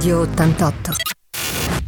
Radio 0.00 0.20
88. 0.20 0.92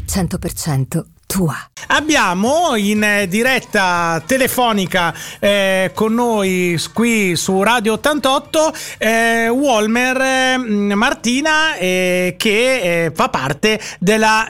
100% 0.07 1.03
tua. 1.27 1.57
Abbiamo 1.87 2.77
in 2.77 3.03
eh, 3.03 3.27
diretta 3.27 4.23
telefonica 4.27 5.15
eh, 5.41 5.93
con 5.95 6.13
noi 6.13 6.79
qui 6.93 7.37
su 7.37 7.63
Radio 7.63 7.95
88 7.95 8.73
eh, 8.99 9.49
Walmer 9.49 10.21
eh, 10.21 10.59
Martina 10.95 11.77
eh, 11.77 12.35
che 12.37 13.05
eh, 13.07 13.13
fa 13.15 13.31
parte 13.31 13.81
della 13.99 14.47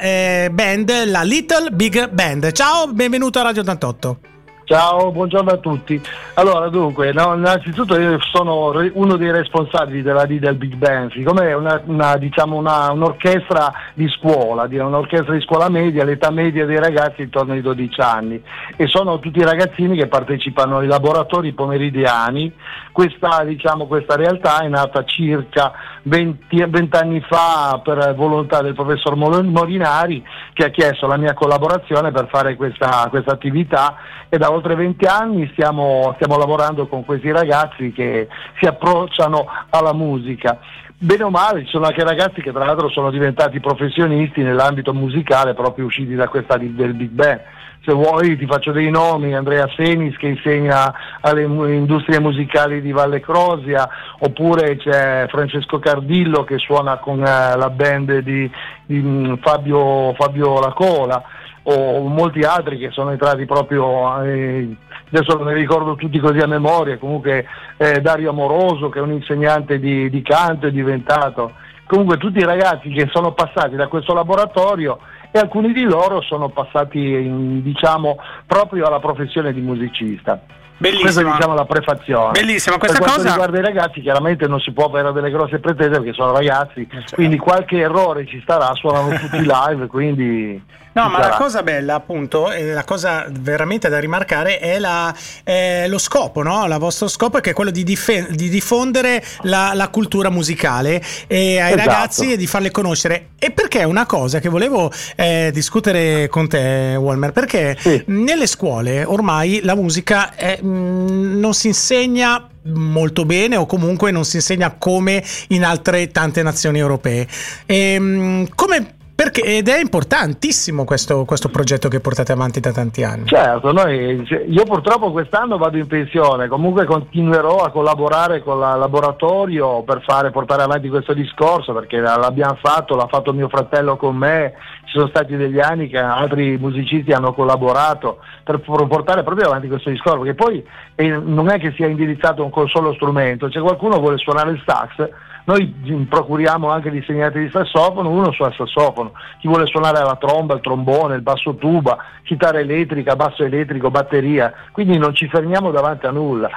band, 0.51 1.05
la 1.05 1.23
Little 1.23 1.71
Big 1.71 2.11
Band. 2.11 2.51
Ciao, 2.51 2.89
benvenuto 2.93 3.39
a 3.39 3.43
Radio 3.43 3.61
88. 3.61 4.32
Ciao, 4.65 5.11
buongiorno 5.11 5.51
a 5.51 5.57
tutti. 5.57 6.01
Allora, 6.35 6.69
dunque, 6.69 7.13
no, 7.13 7.35
innanzitutto 7.35 7.99
io 7.99 8.17
sono 8.21 8.73
uno 8.95 9.17
dei 9.17 9.33
responsabili 9.33 10.03
della 10.03 10.23
Lidl 10.23 10.55
Big 10.55 10.77
Band, 10.77 11.11
siccome 11.11 11.49
è 11.49 11.55
una, 11.55 11.83
una, 11.87 12.17
diciamo 12.17 12.57
una, 12.57 12.93
un'orchestra 12.93 13.73
di 13.95 14.09
scuola, 14.09 14.69
un'orchestra 14.71 15.35
di 15.35 15.41
scuola 15.41 15.69
media, 15.69 16.05
l'età 16.05 16.31
media 16.31 16.65
dei 16.65 16.79
ragazzi 16.79 17.23
è 17.23 17.25
intorno 17.25 17.55
ai 17.55 17.61
12 17.61 18.01
anni 18.01 18.43
e 18.77 18.87
sono 18.87 19.19
tutti 19.19 19.43
ragazzini 19.43 19.97
che 19.97 20.07
partecipano 20.07 20.79
ai 20.79 20.87
laboratori 20.87 21.53
pomeridiani. 21.53 22.53
Questa, 22.93 23.43
diciamo, 23.43 23.87
questa 23.87 24.15
realtà 24.15 24.61
è 24.61 24.69
nata 24.69 25.05
circa 25.05 25.73
20, 26.03 26.67
20 26.69 26.97
anni 26.97 27.21
fa 27.21 27.81
per 27.83 28.15
volontà 28.15 28.63
del 28.63 28.75
professor 28.75 29.15
Molinari 29.15 30.25
che 30.53 30.65
ha 30.65 30.71
chiesto 30.71 31.07
la 31.07 31.17
mia 31.17 31.35
collaborazione 31.35 32.11
per 32.11 32.29
fare 32.29 32.57
questa, 32.57 33.07
questa 33.09 33.33
attività 33.33 33.97
e 34.29 34.39
da 34.39 34.51
oltre 34.51 34.75
20 34.75 35.05
anni 35.07 35.49
stiamo, 35.53 36.13
stiamo 36.17 36.37
lavorando 36.39 36.87
con 36.87 37.05
questi 37.05 37.31
ragazzi 37.31 37.93
che 37.93 38.29
si 38.59 38.67
approcciano 38.67 39.47
alla 39.71 39.93
musica 39.93 40.59
bene 41.03 41.25
o 41.25 41.31
male 41.31 41.65
ci 41.65 41.71
sono 41.71 41.87
anche 41.87 42.05
ragazzi 42.05 42.41
che 42.41 42.53
tra 42.53 42.65
l'altro 42.65 42.89
sono 42.89 43.11
diventati 43.11 43.59
professionisti 43.59 44.41
nell'ambito 44.43 44.95
musicale 44.95 45.53
proprio 45.53 45.87
usciti 45.87 46.15
da 46.15 46.29
questa 46.29 46.57
del 46.57 46.95
Big 46.95 47.11
Bang. 47.11 47.41
Se 47.85 47.93
vuoi 47.93 48.37
ti 48.37 48.47
faccio 48.47 48.71
dei 48.71 48.91
nomi, 48.91 49.35
Andrea 49.35 49.69
Senis 49.75 50.17
che 50.17 50.29
insegna 50.29 50.95
alle 51.21 51.43
industrie 51.43 52.21
musicali 52.21 52.81
di 52.81 52.93
Valle 52.93 53.21
Crosia, 53.21 53.89
oppure 54.21 54.77
c'è 54.77 55.27
Francesco 55.29 55.81
Cardillo 55.81 56.45
che 56.45 56.59
suona 56.59 56.99
con 56.99 57.19
eh, 57.21 57.57
la 57.57 57.71
band 57.71 58.19
di, 58.19 58.49
di 58.87 59.01
mm, 59.01 59.35
Fabio, 59.41 60.15
Fabio 60.15 60.61
Lacola 60.61 61.25
o 61.65 62.07
molti 62.07 62.43
altri 62.43 62.79
che 62.79 62.91
sono 62.91 63.11
entrati 63.11 63.47
proprio, 63.47 64.23
eh, 64.23 64.77
adesso 65.13 65.37
non 65.37 65.47
ne 65.47 65.55
ricordo 65.55 65.97
tutti 65.97 66.21
così 66.21 66.39
a 66.39 66.47
memoria, 66.47 66.99
comunque 66.99 67.47
eh, 67.79 68.01
Dario 68.01 68.31
Amoroso 68.31 68.91
che 68.91 69.01
è 69.01 69.03
un 69.03 69.11
insegnante 69.11 69.81
di, 69.81 70.09
di 70.09 70.23
canto 70.23 70.69
è 70.69 70.71
diventato, 70.71 71.55
comunque 71.87 72.17
tutti 72.17 72.39
i 72.39 72.45
ragazzi 72.45 72.91
che 72.91 73.09
sono 73.13 73.33
passati 73.33 73.75
da 73.75 73.89
questo 73.89 74.15
laboratorio 74.15 74.99
e 75.33 75.39
alcuni 75.39 75.73
di 75.73 75.83
loro 75.83 76.21
sono 76.21 76.51
passati 76.51 77.61
diciamo, 77.63 78.19
proprio 78.47 78.87
alla 78.87 79.01
professione 79.01 79.53
di 79.53 79.61
musicista. 79.61 80.41
Bellissima. 80.83 81.11
Questa 81.11 81.21
è 81.21 81.33
diciamo 81.37 81.55
la 81.55 81.65
prefazione. 81.65 82.31
Bellissima 82.33 82.77
questa 82.77 82.99
per 82.99 83.09
cosa. 83.09 83.29
riguarda 83.29 83.59
i 83.59 83.63
ragazzi, 83.63 84.01
chiaramente 84.01 84.49
non 84.49 84.59
si 84.59 84.73
può 84.73 84.87
avere 84.87 85.13
delle 85.13 85.31
grosse 85.31 85.61
pretese 85.61 85.91
perché 85.91 86.13
sono 86.13 86.33
ragazzi, 86.33 86.89
certo. 86.91 87.15
quindi 87.15 87.39
qualche 87.39 87.79
errore 87.79 88.27
ci 88.27 88.41
starà, 88.43 88.75
suonano 88.75 89.11
tutti 89.17 89.39
live, 89.39 89.87
quindi 89.87 90.61
No, 90.95 91.09
ma 91.09 91.21
la 91.21 91.37
cosa 91.37 91.63
bella, 91.63 91.95
appunto, 91.95 92.53
e 92.53 92.73
la 92.73 92.85
cosa 92.85 93.25
veramente 93.31 93.89
da 93.89 93.99
rimarcare 93.99 94.59
è, 94.59 94.79
la, 94.79 95.15
è 95.43 95.87
lo 95.89 95.97
scopo, 95.97 96.43
no? 96.43 96.67
Il 96.67 96.77
vostro 96.79 97.09
scopo 97.09 97.39
è 97.39 97.41
che 97.41 97.51
è 97.51 97.53
quello 97.55 97.71
di, 97.71 97.83
difen- 97.83 98.29
di 98.31 98.51
diffondere 98.51 99.25
la, 99.43 99.73
la, 99.75 99.89
cultura 99.89 100.29
musicale 100.29 101.03
e 101.29 101.59
ai 101.59 101.73
esatto. 101.73 101.89
ragazzi 101.89 102.33
e 102.33 102.37
di 102.37 102.47
farle 102.47 102.71
conoscere. 102.71 103.29
E 103.39 103.53
perché 103.53 103.81
è 103.81 103.85
una 103.85 104.05
cosa 104.05 104.39
che 104.39 104.51
volevo 104.51 104.93
eh, 105.17 105.51
discutere 105.53 106.29
con 106.29 106.47
te, 106.47 106.95
Walmer, 106.97 107.33
perché 107.33 107.75
sì. 107.79 108.03
nelle 108.09 108.47
scuole 108.47 109.05
ormai 109.05 109.61
la 109.63 109.75
musica 109.75 110.35
è, 110.35 110.59
non 110.73 111.55
si 111.55 111.69
insegna 111.69 112.49
molto 112.65 113.25
bene 113.25 113.57
o 113.57 113.67
comunque 113.67 114.11
non 114.11 114.25
si 114.25 114.37
insegna 114.37 114.75
come 114.79 115.25
in 115.49 115.65
altre 115.65 116.11
tante 116.11 116.43
nazioni 116.43 116.79
europee. 116.79 117.27
E, 117.67 117.77
ehm, 117.77 118.49
come 118.55 118.95
perché, 119.23 119.43
ed 119.43 119.69
è 119.69 119.79
importantissimo 119.79 120.85
questo, 120.85 121.25
questo, 121.25 121.49
progetto 121.49 121.89
che 121.89 122.01
portate 122.01 122.33
avanti 122.33 122.59
da 122.59 122.73
tanti 122.73 123.05
anni. 123.05 123.27
Certo, 123.27 123.73
noi, 123.73 124.27
io 124.49 124.65
purtroppo 124.65 125.13
quest'anno 125.13 125.59
vado 125.59 125.77
in 125.77 125.87
pensione, 125.87 126.49
comunque 126.49 126.85
continuerò 126.87 127.59
a 127.59 127.71
collaborare 127.71 128.43
con 128.43 128.57
il 128.57 128.79
laboratorio 128.79 129.83
per 129.83 130.03
fare, 130.05 130.33
portare 130.33 130.63
avanti 130.63 130.89
questo 130.89 131.15
discorso 131.15 131.73
perché 131.73 132.01
l'abbiamo 132.01 132.59
fatto, 132.61 132.97
l'ha 132.97 133.07
fatto 133.07 133.33
mio 133.33 133.49
fratello 133.49 133.97
con 133.97 134.17
me, 134.17 134.55
ci 134.87 134.99
sono 134.99 135.09
stati 135.09 135.37
degli 135.37 135.61
anni 135.61 135.89
che 135.89 135.99
altri 135.99 136.59
musicisti 136.59 137.13
hanno 137.13 137.33
collaborato 137.33 138.19
per 138.43 138.61
portare 138.61 139.23
proprio 139.23 139.47
avanti 139.47 139.69
questo 139.69 139.91
discorso, 139.91 140.19
perché 140.19 140.35
poi 140.35 140.67
eh, 140.97 141.09
non 141.11 141.49
è 141.49 141.61
che 141.61 141.73
sia 141.77 141.87
indirizzato 141.87 142.45
un 142.45 142.69
solo 142.69 142.93
strumento, 142.95 143.49
c'è 143.49 143.61
qualcuno 143.61 143.95
che 143.95 144.01
vuole 144.01 144.19
suonare 144.19 144.51
il 144.51 144.63
sax 144.67 145.09
noi 145.45 146.07
procuriamo 146.09 146.71
anche 146.71 146.91
gli 146.91 146.97
insegnanti 146.97 147.41
di 147.41 147.51
sassofono, 147.51 148.11
uno 148.11 148.33
suona 148.33 148.53
il 148.53 148.57
sassofono, 148.57 149.13
chi 149.39 149.49
vuole 149.49 149.67
suonare 149.67 150.03
la 150.03 150.17
tromba, 150.17 150.55
il 150.55 150.61
trombone, 150.61 151.17
il 151.17 151.23
basso 151.23 151.55
tuba, 151.57 151.99
chitarra 152.23 152.61
elettrica, 152.61 153.17
basso 153.17 153.45
elettrico, 153.45 153.91
batteria, 153.91 154.53
quindi 154.71 154.99
non 154.99 155.15
ci 155.15 155.29
fermiamo 155.29 155.71
davanti 155.71 156.07
a 156.07 156.11
nulla. 156.11 156.49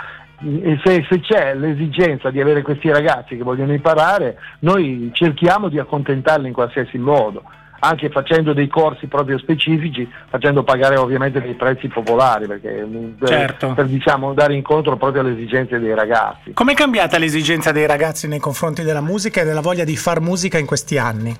Se, 0.83 1.05
se, 1.09 1.19
c'è 1.21 1.55
l'esigenza 1.55 2.29
di 2.29 2.41
avere 2.41 2.61
questi 2.61 2.89
ragazzi 2.91 3.37
che 3.37 3.43
vogliono 3.43 3.71
imparare, 3.71 4.37
noi 4.59 5.09
cerchiamo 5.13 5.69
di 5.69 5.79
accontentarli 5.79 6.47
in 6.47 6.53
qualsiasi 6.53 6.97
modo 6.97 7.43
anche 7.85 8.09
facendo 8.09 8.53
dei 8.53 8.67
corsi 8.67 9.07
proprio 9.07 9.37
specifici, 9.37 10.09
facendo 10.29 10.63
pagare 10.63 10.97
ovviamente 10.97 11.41
dei 11.41 11.53
prezzi 11.53 11.87
popolari, 11.87 12.47
perché 12.47 12.79
eh, 12.79 13.13
certo. 13.25 13.67
per, 13.67 13.75
per 13.75 13.85
diciamo, 13.85 14.33
dare 14.33 14.55
incontro 14.55 14.97
proprio 14.97 15.21
alle 15.21 15.33
esigenze 15.33 15.79
dei 15.79 15.93
ragazzi. 15.93 16.53
Com'è 16.53 16.73
cambiata 16.73 17.17
l'esigenza 17.17 17.71
dei 17.71 17.85
ragazzi 17.85 18.27
nei 18.27 18.39
confronti 18.39 18.83
della 18.83 19.01
musica 19.01 19.41
e 19.41 19.45
della 19.45 19.61
voglia 19.61 19.83
di 19.83 19.95
far 19.95 20.19
musica 20.19 20.57
in 20.57 20.65
questi 20.65 20.97
anni? 20.97 21.35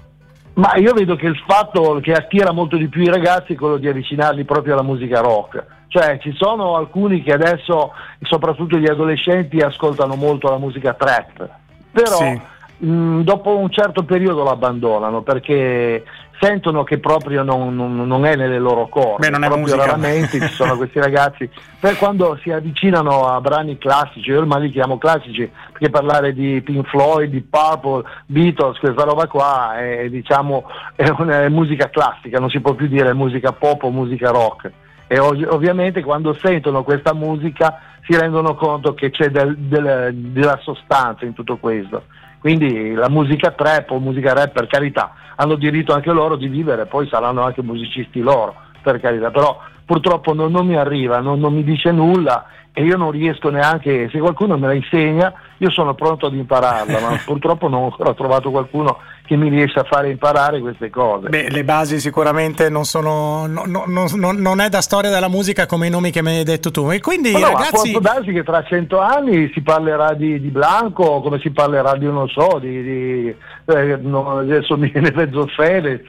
Ma 0.53 0.75
io 0.75 0.93
vedo 0.93 1.15
che 1.15 1.25
il 1.25 1.37
fatto 1.45 1.99
che 2.01 2.13
attira 2.13 2.53
molto 2.53 2.77
di 2.77 2.87
più 2.87 3.01
i 3.01 3.09
ragazzi 3.09 3.53
è 3.53 3.55
quello 3.57 3.77
di 3.77 3.89
avvicinarli 3.89 4.45
proprio 4.45 4.73
alla 4.73 4.83
musica 4.83 5.19
rock. 5.19 5.63
Cioè 5.87 6.17
ci 6.19 6.33
sono 6.35 6.75
alcuni 6.75 7.21
che 7.23 7.33
adesso, 7.33 7.91
soprattutto 8.21 8.77
gli 8.77 8.87
adolescenti, 8.87 9.59
ascoltano 9.59 10.15
molto 10.15 10.49
la 10.49 10.57
musica 10.57 10.93
trap, 10.93 11.49
però 11.91 12.17
sì. 12.17 12.41
Mh, 12.77 13.21
dopo 13.21 13.57
un 13.57 13.69
certo 13.69 14.03
periodo 14.03 14.43
l'abbandonano 14.43 15.21
perché 15.21 16.03
sentono 16.39 16.83
che 16.83 16.99
proprio 16.99 17.43
non, 17.43 17.75
non, 17.75 17.95
non 17.95 18.25
è 18.25 18.35
nelle 18.35 18.59
loro 18.59 18.87
corde. 18.87 19.29
Beh, 19.29 19.37
proprio 19.37 19.57
musica. 19.57 19.85
raramente 19.85 20.39
ci 20.39 20.53
sono 20.53 20.75
questi 20.77 20.99
ragazzi. 20.99 21.49
Per 21.79 21.97
quando 21.97 22.37
si 22.41 22.51
avvicinano 22.51 23.27
a 23.27 23.39
brani 23.41 23.77
classici, 23.77 24.29
io 24.29 24.39
ormai 24.39 24.63
li 24.63 24.71
chiamo 24.71 24.97
classici, 24.97 25.49
perché 25.71 25.89
parlare 25.89 26.33
di 26.33 26.61
Pink 26.61 26.87
Floyd, 26.87 27.29
di 27.29 27.41
Purple, 27.41 28.03
Beatles, 28.25 28.77
questa 28.79 29.03
roba 29.03 29.27
qua 29.27 29.77
è, 29.77 30.09
diciamo, 30.09 30.65
è 30.95 31.07
una 31.17 31.43
è 31.43 31.49
musica 31.49 31.89
classica, 31.89 32.39
non 32.39 32.49
si 32.49 32.59
può 32.59 32.73
più 32.73 32.87
dire 32.87 33.13
musica 33.13 33.51
pop 33.51 33.83
o 33.83 33.91
musica 33.91 34.29
rock. 34.29 34.71
E 35.07 35.19
ov- 35.19 35.47
ovviamente 35.51 36.03
quando 36.03 36.33
sentono 36.33 36.83
questa 36.83 37.13
musica 37.13 37.79
si 38.07 38.17
rendono 38.17 38.55
conto 38.55 38.93
che 38.93 39.09
c'è 39.11 39.29
del, 39.29 39.55
del, 39.57 40.13
della 40.15 40.59
sostanza 40.61 41.25
in 41.25 41.33
tutto 41.33 41.57
questo. 41.57 42.03
Quindi 42.45 42.93
la 42.93 43.09
musica 43.09 43.49
trap 43.49 43.89
o 43.89 43.99
musica 43.99 44.31
rap 44.31 44.51
per 44.51 44.67
carità 44.67 45.15
hanno 45.35 45.55
diritto 45.55 45.93
anche 45.93 46.11
loro 46.11 46.35
di 46.35 46.47
vivere, 46.47 46.85
poi 46.85 47.07
saranno 47.07 47.41
anche 47.41 47.63
musicisti 47.63 48.19
loro, 48.19 48.53
per 48.83 48.99
carità, 48.99 49.31
però 49.31 49.59
purtroppo 49.85 50.33
non, 50.33 50.51
non 50.51 50.65
mi 50.65 50.75
arriva, 50.75 51.19
non, 51.19 51.39
non 51.39 51.53
mi 51.53 51.63
dice 51.63 51.91
nulla 51.91 52.47
e 52.77 52.83
io 52.83 52.97
non 52.97 53.11
riesco 53.11 53.49
neanche, 53.49 54.09
se 54.11 54.19
qualcuno 54.19 54.57
me 54.57 54.67
la 54.67 54.73
insegna, 54.73 55.33
io 55.59 55.71
sono 55.71 55.93
pronto 55.93 56.25
ad 56.25 56.33
impararla, 56.33 56.99
ma 56.99 57.19
purtroppo 57.23 57.69
non 57.69 57.83
ho 57.83 57.85
ancora 57.85 58.13
trovato 58.13 58.51
qualcuno 58.51 58.97
che 59.25 59.37
mi 59.37 59.47
riesce 59.47 59.79
a 59.79 59.85
fare 59.85 60.09
imparare 60.09 60.59
queste 60.59 60.89
cose. 60.89 61.29
Beh, 61.29 61.49
le 61.49 61.63
basi 61.63 62.01
sicuramente 62.01 62.69
non 62.69 62.83
sono, 62.83 63.47
no, 63.47 63.63
no, 63.65 63.85
no, 63.85 64.31
non 64.33 64.59
è 64.59 64.67
da 64.67 64.81
storia 64.81 65.09
della 65.09 65.29
musica 65.29 65.65
come 65.65 65.87
i 65.87 65.89
nomi 65.89 66.11
che 66.11 66.21
mi 66.21 66.35
hai 66.35 66.43
detto 66.43 66.69
tu. 66.69 66.91
E 66.91 66.99
quindi 66.99 67.31
ma 67.31 67.47
ragazzi... 67.47 67.91
può 67.91 68.01
darsi 68.01 68.33
che 68.33 68.43
tra 68.43 68.61
cento 68.63 68.99
anni 68.99 69.49
si 69.53 69.61
parlerà 69.61 70.13
di, 70.13 70.41
di 70.41 70.49
Blanco, 70.49 71.21
come 71.21 71.39
si 71.39 71.51
parlerà 71.51 71.95
di, 71.95 72.05
non 72.07 72.27
so, 72.27 72.59
di, 72.59 72.83
di 72.83 73.35
eh, 73.67 73.91
adesso 73.93 74.77
mi 74.77 74.89
viene 74.89 75.13
mezzo 75.15 75.47
Fedez 75.47 76.03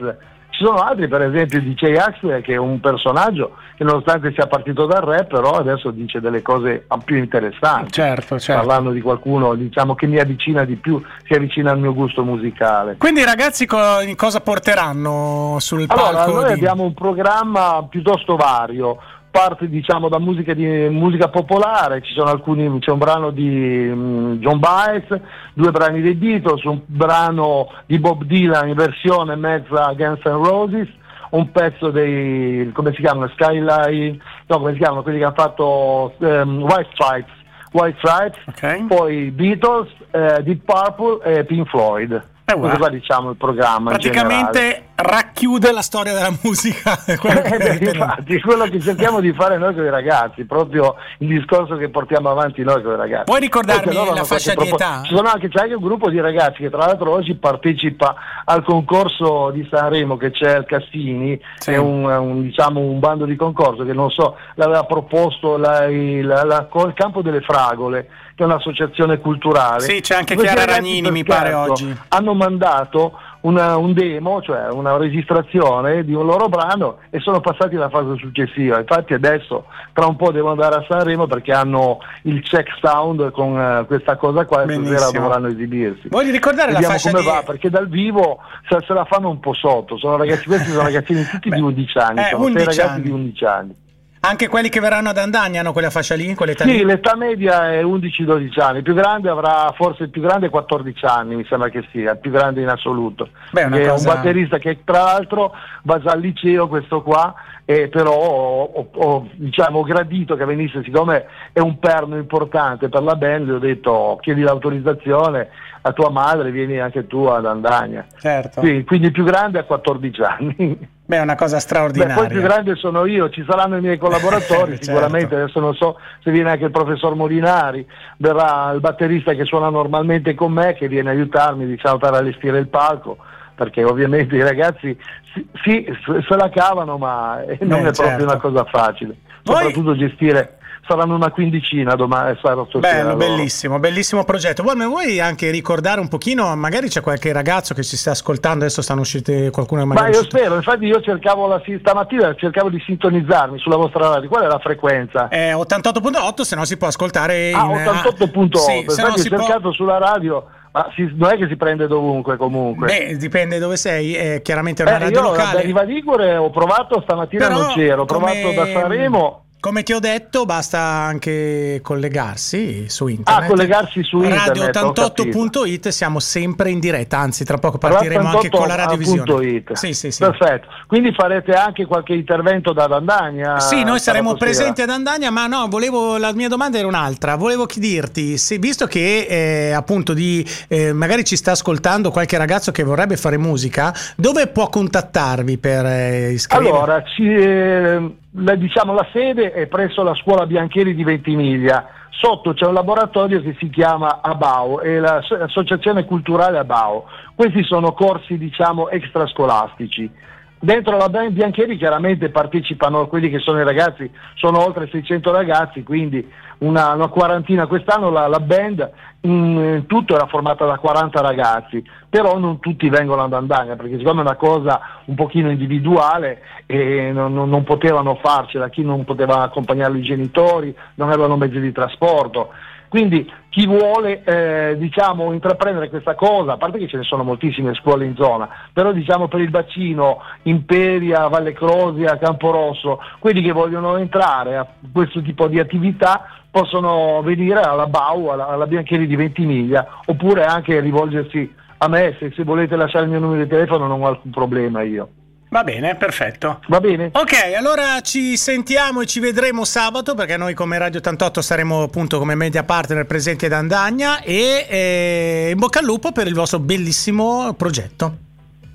ci 0.56 0.64
sono 0.64 0.78
altri, 0.78 1.06
per 1.06 1.20
esempio 1.20 1.60
DJ 1.60 1.96
Axel, 1.96 2.40
che 2.40 2.54
è 2.54 2.56
un 2.56 2.80
personaggio 2.80 3.56
che 3.76 3.84
nonostante 3.84 4.32
sia 4.32 4.46
partito 4.46 4.86
dal 4.86 5.02
rap, 5.02 5.26
però 5.26 5.50
adesso 5.50 5.90
dice 5.90 6.18
delle 6.18 6.40
cose 6.40 6.86
più 7.04 7.16
interessanti. 7.16 7.92
Certo, 7.92 8.38
certo. 8.38 8.66
Parlando 8.66 8.90
di 8.90 9.02
qualcuno 9.02 9.54
diciamo, 9.54 9.94
che 9.94 10.06
mi 10.06 10.18
avvicina 10.18 10.64
di 10.64 10.76
più, 10.76 11.02
si 11.26 11.34
avvicina 11.34 11.72
al 11.72 11.78
mio 11.78 11.92
gusto 11.92 12.24
musicale. 12.24 12.96
Quindi 12.96 13.20
i 13.20 13.24
ragazzi 13.24 13.66
co- 13.66 14.00
cosa 14.16 14.40
porteranno 14.40 15.56
sul 15.58 15.86
palco? 15.86 16.06
Allora, 16.06 16.24
noi 16.24 16.44
di... 16.46 16.52
abbiamo 16.52 16.84
un 16.84 16.94
programma 16.94 17.86
piuttosto 17.88 18.36
vario 18.36 18.96
parte 19.36 19.68
diciamo 19.68 20.08
da 20.08 20.18
musica, 20.18 20.54
di, 20.54 20.64
musica 20.90 21.28
popolare, 21.28 22.00
ci 22.02 22.12
sono 22.12 22.30
alcuni, 22.30 22.78
c'è 22.78 22.90
un 22.90 22.98
brano 22.98 23.30
di 23.30 23.88
um, 23.88 24.38
John 24.38 24.58
Baez, 24.58 25.04
due 25.52 25.70
brani 25.70 26.00
dei 26.00 26.14
Beatles, 26.14 26.64
un 26.64 26.80
brano 26.86 27.70
di 27.84 27.98
Bob 27.98 28.24
Dylan 28.24 28.68
in 28.68 28.74
versione 28.74 29.36
mezza 29.36 29.92
Guns 29.94 30.24
N' 30.24 30.42
Roses, 30.42 30.88
un 31.30 31.50
pezzo 31.50 31.90
dei, 31.90 32.70
come 32.72 32.94
si 32.94 33.02
chiamano, 33.02 33.30
Skyline, 33.34 34.18
no 34.46 34.58
come 34.58 34.72
si 34.72 34.78
chiamano, 34.78 35.02
quelli 35.02 35.18
che 35.18 35.24
hanno 35.24 35.34
fatto 35.36 36.14
um, 36.18 36.62
White 36.62 36.88
Stripes, 36.94 37.32
White 37.72 37.98
Stripes, 37.98 38.40
okay. 38.46 38.84
poi 38.86 39.30
Beatles, 39.30 39.90
eh, 40.12 40.42
Deep 40.42 40.64
Purple 40.64 41.22
e 41.22 41.44
Pink 41.44 41.68
Floyd. 41.68 42.12
Eh, 42.44 42.54
Questo 42.54 42.78
qua 42.78 42.88
diciamo 42.88 43.30
il 43.30 43.36
programma. 43.36 43.90
Praticamente 43.90 44.85
racchiude 44.96 45.72
la 45.72 45.82
storia 45.82 46.14
della 46.14 46.34
musica. 46.42 46.96
quello 47.20 47.40
che 47.42 47.90
Infatti, 47.92 48.40
quello 48.40 48.64
che 48.64 48.80
cerchiamo 48.80 49.20
di 49.20 49.32
fare 49.32 49.58
noi 49.58 49.74
con 49.74 49.84
i 49.84 49.90
ragazzi, 49.90 50.44
proprio 50.44 50.96
il 51.18 51.28
discorso 51.28 51.76
che 51.76 51.88
portiamo 51.90 52.30
avanti 52.30 52.62
noi 52.62 52.82
con 52.82 52.94
i 52.94 52.96
ragazzi. 52.96 53.24
Puoi 53.24 53.40
ricordarmi 53.40 53.94
la 53.94 54.24
fascia 54.24 54.54
di 54.54 54.68
età? 54.68 55.02
Ci 55.04 55.14
sono 55.14 55.28
anche, 55.28 55.48
c'è 55.48 55.62
anche 55.62 55.74
un 55.74 55.82
gruppo 55.82 56.08
di 56.08 56.20
ragazzi 56.20 56.62
che 56.62 56.70
tra 56.70 56.86
l'altro 56.86 57.10
oggi 57.10 57.34
partecipa 57.34 58.14
al 58.44 58.64
concorso 58.64 59.50
di 59.50 59.66
Sanremo 59.70 60.16
che 60.16 60.30
c'è 60.30 60.52
al 60.52 60.64
Cassini, 60.64 61.38
sì. 61.58 61.72
è 61.72 61.76
un, 61.76 62.04
un, 62.04 62.42
diciamo, 62.42 62.80
un, 62.80 62.98
bando 62.98 63.26
di 63.26 63.36
concorso 63.36 63.84
che 63.84 63.92
non 63.92 64.10
so, 64.10 64.36
l'aveva 64.54 64.84
proposto 64.84 65.56
la, 65.56 65.86
la, 65.88 66.44
la, 66.44 66.68
il 66.72 66.94
campo 66.94 67.22
delle 67.22 67.40
fragole 67.40 68.08
che 68.36 68.42
è 68.42 68.46
un'associazione 68.46 69.18
culturale. 69.18 69.80
Sì, 69.80 70.00
c'è 70.00 70.14
anche 70.14 70.36
Chiara 70.36 70.66
Ragnini, 70.66 71.10
mi 71.10 71.24
pare 71.24 71.54
oggi. 71.54 71.96
Hanno 72.08 72.34
mandato 72.34 73.18
una, 73.46 73.76
un 73.76 73.92
demo, 73.92 74.42
cioè 74.42 74.68
una 74.70 74.96
registrazione 74.96 76.04
di 76.04 76.12
un 76.12 76.26
loro 76.26 76.48
brano 76.48 76.98
e 77.10 77.20
sono 77.20 77.40
passati 77.40 77.76
alla 77.76 77.88
fase 77.88 78.16
successiva. 78.18 78.78
Infatti 78.78 79.14
adesso 79.14 79.66
tra 79.92 80.06
un 80.06 80.16
po' 80.16 80.32
devo 80.32 80.50
andare 80.50 80.76
a 80.76 80.84
Sanremo 80.86 81.26
perché 81.26 81.52
hanno 81.52 81.98
il 82.22 82.42
check 82.42 82.76
sound 82.82 83.30
con 83.30 83.56
uh, 83.56 83.86
questa 83.86 84.16
cosa 84.16 84.44
qua 84.44 84.64
e 84.64 84.74
stasera 84.74 85.10
dovranno 85.10 85.46
esibirsi. 85.46 86.08
Voglio 86.08 86.32
ricordare 86.32 86.72
Vediamo 86.72 86.94
la 86.94 86.98
fascia 86.98 87.10
come 87.10 87.22
di... 87.22 87.28
va, 87.28 87.42
perché 87.44 87.70
dal 87.70 87.88
vivo 87.88 88.38
se, 88.68 88.78
se, 88.84 88.92
la 88.92 89.04
fanno 89.04 89.30
un 89.30 89.38
po' 89.38 89.54
sotto. 89.54 89.96
Sono 89.96 90.16
ragazzi, 90.16 90.46
questi 90.46 90.70
sono 90.70 90.82
ragazzini 90.82 91.22
tutti 91.24 91.48
Beh, 91.48 91.56
di 91.56 91.62
11 91.62 91.98
anni, 91.98 92.20
eh, 92.20 92.28
sono 92.30 92.44
11 92.44 92.58
sei 92.58 92.76
ragazzi 92.76 92.94
anni. 92.98 93.02
di 93.02 93.10
11 93.10 93.44
anni. 93.44 93.84
Anche 94.28 94.48
quelli 94.48 94.68
che 94.68 94.80
verranno 94.80 95.10
ad 95.10 95.18
Andagna 95.18 95.60
hanno 95.60 95.72
quella 95.72 95.88
fascia 95.88 96.16
lì? 96.16 96.34
Quell'età 96.34 96.64
sì, 96.64 96.72
lì? 96.72 96.84
l'età 96.84 97.14
media 97.14 97.72
è 97.72 97.82
11-12 97.84 98.60
anni, 98.60 98.78
il 98.78 98.82
più 98.82 98.94
grande 98.94 99.28
avrà 99.28 99.72
forse 99.76 100.04
il 100.04 100.10
più 100.10 100.20
grande 100.20 100.48
14 100.48 101.04
anni, 101.04 101.36
mi 101.36 101.46
sembra 101.48 101.68
che 101.68 101.86
sia, 101.92 102.12
il 102.12 102.18
più 102.18 102.32
grande 102.32 102.60
in 102.60 102.68
assoluto. 102.68 103.28
Beh, 103.52 103.68
è 103.68 103.88
cosa... 103.88 104.08
un 104.08 104.14
batterista 104.16 104.58
che 104.58 104.80
tra 104.82 105.04
l'altro 105.04 105.52
va 105.82 106.00
già 106.00 106.10
al 106.10 106.20
liceo 106.20 106.66
questo 106.66 107.02
qua, 107.02 107.32
e 107.68 107.88
però 107.88 108.12
ho, 108.14 108.88
ho, 108.94 109.28
diciamo, 109.34 109.82
gradito 109.82 110.36
che 110.36 110.44
venisse, 110.44 110.84
siccome 110.84 111.26
è 111.52 111.58
un 111.58 111.80
perno 111.80 112.16
importante 112.16 112.88
per 112.88 113.02
la 113.02 113.16
band, 113.16 113.50
ho 113.50 113.58
detto 113.58 114.18
chiedi 114.22 114.42
l'autorizzazione 114.42 115.48
a 115.82 115.92
tua 115.92 116.10
madre, 116.10 116.52
vieni 116.52 116.78
anche 116.78 117.08
tu 117.08 117.24
ad 117.24 117.44
Andagna. 117.44 118.06
Certo. 118.18 118.60
Sì, 118.60 118.84
quindi 118.84 119.06
il 119.06 119.12
più 119.12 119.24
grande 119.24 119.58
ha 119.58 119.64
14 119.64 120.22
anni. 120.22 120.88
Beh, 121.06 121.16
è 121.18 121.20
una 121.20 121.34
cosa 121.34 121.58
straordinaria. 121.58 122.14
Beh, 122.14 122.20
poi 122.20 122.30
il 122.30 122.38
più 122.38 122.42
grande 122.42 122.74
sono 122.76 123.04
io, 123.04 123.30
ci 123.30 123.44
saranno 123.48 123.76
i 123.76 123.80
miei 123.80 123.98
collaboratori, 123.98 124.72
certo. 124.78 124.84
sicuramente, 124.84 125.34
adesso 125.34 125.58
non 125.58 125.74
so 125.74 125.98
se 126.22 126.30
viene 126.30 126.50
anche 126.50 126.64
il 126.64 126.72
professor 126.72 127.16
Molinari, 127.16 127.86
verrà 128.18 128.70
il 128.72 128.80
batterista 128.80 129.32
che 129.34 129.44
suona 129.44 129.70
normalmente 129.70 130.34
con 130.34 130.52
me, 130.52 130.74
che 130.74 130.86
viene 130.86 131.10
a 131.10 131.12
aiutarmi 131.12 131.66
diciamo, 131.66 131.98
per 131.98 132.14
allestire 132.14 132.58
il 132.58 132.68
palco, 132.68 133.18
perché 133.56 133.82
ovviamente 133.82 134.36
i 134.36 134.42
ragazzi 134.42 134.96
sì, 135.32 135.46
sì 135.64 135.86
se 136.04 136.36
la 136.36 136.48
cavano, 136.50 136.98
ma 136.98 137.42
non 137.60 137.82
Beh, 137.82 137.88
è 137.88 137.92
proprio 137.92 137.92
certo. 137.92 138.22
una 138.24 138.36
cosa 138.36 138.64
facile, 138.64 139.16
soprattutto 139.42 139.94
Voi... 139.94 139.98
gestire 139.98 140.58
saranno 140.86 141.14
una 141.14 141.30
quindicina 141.30 141.94
domani. 141.94 142.38
Sarà 142.40 142.64
Bello, 142.78 143.16
bellissimo, 143.16 143.78
bellissimo 143.78 144.24
progetto. 144.24 144.62
Vuoi, 144.62 144.76
vuoi 144.86 145.20
anche 145.20 145.50
ricordare 145.50 146.00
un 146.00 146.08
pochino, 146.08 146.54
magari 146.56 146.88
c'è 146.88 147.00
qualche 147.00 147.32
ragazzo 147.32 147.74
che 147.74 147.82
si 147.82 147.96
sta 147.96 148.12
ascoltando, 148.12 148.64
adesso 148.64 148.82
stanno 148.82 149.00
uscite 149.00 149.50
qualcuno 149.50 149.84
magari... 149.84 150.12
Ma 150.12 150.16
io 150.16 150.22
spero, 150.22 150.54
infatti 150.54 150.86
io 150.86 151.00
cercavo 151.00 151.46
la, 151.46 151.60
stamattina 151.80 152.34
cercavo 152.34 152.70
di 152.70 152.80
sintonizzarmi 152.84 153.58
sulla 153.58 153.76
vostra 153.76 154.08
radio, 154.08 154.28
qual 154.28 154.44
è 154.44 154.46
la 154.46 154.58
frequenza? 154.58 155.28
Eh, 155.28 155.52
88.8, 155.52 156.40
se 156.42 156.56
no 156.56 156.64
si 156.64 156.76
può 156.76 156.86
ascoltare 156.86 157.50
ah, 157.52 157.64
in... 157.64 157.70
88.8, 157.72 158.56
sì, 158.56 158.78
infatti 158.78 159.02
ho 159.02 159.22
cercato 159.22 159.60
può... 159.60 159.72
sulla 159.72 159.98
radio... 159.98 160.46
Ma 160.76 160.92
si, 160.94 161.10
non 161.14 161.30
è 161.30 161.38
che 161.38 161.48
si 161.48 161.56
prende 161.56 161.86
dovunque 161.86 162.36
comunque. 162.36 162.86
Beh, 162.88 163.16
dipende 163.16 163.58
dove 163.58 163.78
sei, 163.78 164.14
è 164.14 164.42
chiaramente 164.42 164.82
una 164.82 164.96
eh, 164.96 164.98
radio 164.98 165.20
io 165.20 165.28
locale. 165.30 165.60
Da 165.60 165.60
Riva 165.60 165.82
Ligure 165.84 166.36
ho 166.36 166.50
provato 166.50 167.00
stamattina 167.00 167.46
Però, 167.46 167.60
non 167.60 167.72
c'ero, 167.72 168.02
ho 168.02 168.04
provato 168.04 168.42
come... 168.42 168.54
da 168.54 168.66
Sanremo 168.66 169.45
come 169.58 169.82
ti 169.82 169.92
ho 169.92 169.98
detto, 169.98 170.44
basta 170.44 170.78
anche 170.78 171.80
collegarsi 171.82 172.88
su 172.88 173.08
internet. 173.08 173.44
Ah, 173.44 173.46
collegarsi 173.46 174.02
su 174.04 174.22
internet. 174.22 174.76
Radio88.it 174.76 175.88
siamo 175.88 176.20
sempre 176.20 176.70
in 176.70 176.78
diretta, 176.78 177.18
anzi, 177.18 177.44
tra 177.44 177.58
poco 177.58 177.78
partiremo 177.78 178.28
anche 178.28 178.48
con 178.48 178.68
la 178.68 178.76
radiovisione. 178.76 179.64
Sì, 179.72 179.92
sì, 179.92 180.12
sì. 180.12 180.22
Perfetto. 180.22 180.68
Quindi 180.86 181.12
farete 181.12 181.52
anche 181.52 181.84
qualche 181.84 182.14
intervento 182.14 182.72
da 182.72 182.86
Dandagna? 182.86 183.58
Sì, 183.58 183.82
noi 183.82 183.98
saremo 183.98 184.34
presenti 184.34 184.82
ad 184.82 184.90
Andagna, 184.90 185.30
ma 185.30 185.46
no, 185.46 185.66
volevo, 185.68 186.16
la 186.16 186.32
mia 186.32 186.48
domanda 186.48 186.78
era 186.78 186.86
un'altra. 186.86 187.34
Volevo 187.36 187.66
dirti, 187.74 188.38
se, 188.38 188.58
visto 188.58 188.86
che 188.86 189.26
eh, 189.28 189.72
appunto 189.72 190.12
di, 190.12 190.46
eh, 190.68 190.92
magari 190.92 191.24
ci 191.24 191.34
sta 191.34 191.52
ascoltando 191.52 192.10
qualche 192.10 192.38
ragazzo 192.38 192.70
che 192.70 192.84
vorrebbe 192.84 193.16
fare 193.16 193.36
musica, 193.36 193.92
dove 194.16 194.46
può 194.46 194.68
contattarvi 194.68 195.58
per 195.58 195.86
eh, 195.86 196.30
iscriversi? 196.30 196.72
Allora, 196.72 197.02
ci, 197.02 197.24
eh, 197.24 198.14
la, 198.36 198.54
diciamo, 198.54 198.92
la 198.92 199.06
sede 199.12 199.52
è 199.52 199.66
presso 199.66 200.02
la 200.02 200.14
scuola 200.14 200.46
Biancheri 200.46 200.94
di 200.94 201.04
Ventimiglia. 201.04 201.88
Sotto 202.10 202.54
c'è 202.54 202.66
un 202.66 202.74
laboratorio 202.74 203.42
che 203.42 203.54
si 203.58 203.68
chiama 203.68 204.20
ABAO, 204.22 204.80
è 204.80 204.98
l'Associazione 204.98 206.04
Culturale 206.04 206.58
ABAO. 206.58 207.04
Questi 207.34 207.62
sono 207.62 207.92
corsi 207.92 208.38
diciamo, 208.38 208.88
extrascolastici. 208.88 210.10
Dentro 210.58 210.96
la 210.96 211.10
band 211.10 211.32
Biancheri 211.32 211.76
chiaramente 211.76 212.30
partecipano 212.30 213.06
quelli 213.08 213.28
che 213.28 213.40
sono 213.40 213.60
i 213.60 213.64
ragazzi, 213.64 214.10
sono 214.34 214.64
oltre 214.64 214.88
600 214.90 215.30
ragazzi, 215.30 215.82
quindi 215.82 216.26
una, 216.58 216.94
una 216.94 217.08
quarantina. 217.08 217.66
Quest'anno 217.66 218.10
la, 218.10 218.26
la 218.26 218.40
band 218.40 218.90
in 219.20 219.84
tutto 219.86 220.14
era 220.14 220.26
formata 220.26 220.64
da 220.64 220.78
40 220.78 221.20
ragazzi, 221.20 221.84
però 222.08 222.38
non 222.38 222.58
tutti 222.60 222.88
vengono 222.88 223.22
ad 223.22 223.34
Andagna, 223.34 223.76
perché 223.76 223.98
siccome 223.98 224.20
è 224.20 224.24
una 224.24 224.36
cosa 224.36 224.80
un 225.06 225.14
pochino 225.14 225.50
individuale 225.50 226.40
e 226.64 227.10
non, 227.12 227.34
non, 227.34 227.50
non 227.50 227.64
potevano 227.64 228.14
farcela, 228.22 228.70
chi 228.70 228.82
non 228.82 229.04
poteva 229.04 229.42
accompagnare 229.42 229.98
i 229.98 230.02
genitori, 230.02 230.74
non 230.94 231.08
avevano 231.08 231.36
mezzi 231.36 231.60
di 231.60 231.72
trasporto. 231.72 232.50
Quindi 232.88 233.30
chi 233.48 233.66
vuole 233.66 234.22
eh, 234.22 234.76
diciamo, 234.76 235.32
intraprendere 235.32 235.88
questa 235.88 236.14
cosa, 236.14 236.52
a 236.52 236.56
parte 236.56 236.78
che 236.78 236.88
ce 236.88 236.98
ne 236.98 237.02
sono 237.04 237.22
moltissime 237.22 237.74
scuole 237.74 238.04
in 238.04 238.14
zona, 238.14 238.48
però 238.72 238.92
diciamo 238.92 239.28
per 239.28 239.40
il 239.40 239.50
bacino, 239.50 240.20
Imperia, 240.42 241.28
Valle 241.28 241.52
Crosia, 241.52 242.18
Camporosso, 242.18 243.00
quelli 243.18 243.42
che 243.42 243.52
vogliono 243.52 243.96
entrare 243.96 244.56
a 244.56 244.66
questo 244.92 245.22
tipo 245.22 245.48
di 245.48 245.58
attività 245.58 246.26
possono 246.50 247.22
venire 247.22 247.60
alla 247.60 247.86
BAU, 247.86 248.26
alla, 248.26 248.48
alla 248.48 248.66
Biancheri 248.66 249.06
di 249.06 249.16
Ventimiglia, 249.16 250.00
oppure 250.04 250.44
anche 250.44 250.80
rivolgersi 250.80 251.54
a 251.78 251.88
me, 251.88 252.16
se, 252.18 252.32
se 252.34 252.44
volete 252.44 252.76
lasciare 252.76 253.04
il 253.04 253.10
mio 253.10 253.20
numero 253.20 253.42
di 253.42 253.48
telefono 253.48 253.86
non 253.86 254.02
ho 254.02 254.06
alcun 254.06 254.30
problema 254.30 254.82
io. 254.82 255.08
Va 255.48 255.62
bene, 255.62 255.94
perfetto. 255.94 256.60
Va 256.68 256.80
bene. 256.80 257.10
Ok, 257.12 257.54
allora 257.56 258.00
ci 258.00 258.36
sentiamo 258.36 259.02
e 259.02 259.06
ci 259.06 259.20
vedremo 259.20 259.64
sabato 259.64 260.14
perché 260.14 260.36
noi 260.36 260.54
come 260.54 260.76
Radio 260.76 260.98
88 260.98 261.40
saremo 261.40 261.82
appunto 261.82 262.18
come 262.18 262.34
media 262.34 262.64
partner 262.64 263.06
presenti 263.06 263.46
ad 263.46 263.52
Andagna 263.52 264.20
e 264.20 264.66
eh, 264.68 265.50
in 265.52 265.58
bocca 265.58 265.78
al 265.78 265.84
lupo 265.84 266.12
per 266.12 266.26
il 266.26 266.34
vostro 266.34 266.58
bellissimo 266.58 267.54
progetto. 267.54 268.16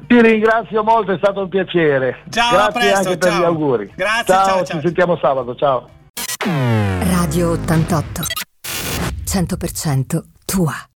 Ti 0.08 0.22
ringrazio 0.22 0.84
molto, 0.84 1.14
è 1.14 1.18
stato 1.18 1.42
un 1.42 1.50
piacere. 1.50 2.24
Ciao, 2.30 2.52
Grazie 2.52 2.80
presto, 2.80 2.98
anche 2.98 3.10
ciao. 3.10 3.18
per 3.18 3.40
gli 3.40 3.44
auguri. 3.44 3.92
Grazie, 3.96 4.34
ciao, 4.34 4.46
ciao, 4.46 4.66
ci 4.66 4.80
sentiamo 4.82 5.18
sabato, 5.18 5.56
ciao. 5.56 5.90
Radio 7.00 7.52
88 7.52 8.22
100% 9.26 10.22
tua. 10.46 10.86